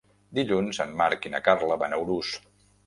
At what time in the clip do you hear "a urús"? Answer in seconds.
1.99-2.37